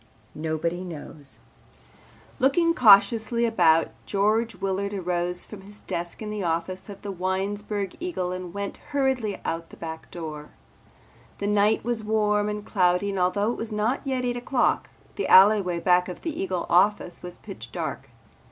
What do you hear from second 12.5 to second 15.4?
cloudy and although it was not yet eight o'clock, the